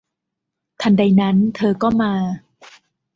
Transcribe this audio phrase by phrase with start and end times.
[0.81, 2.13] ทันใดนั้นเธอก็มา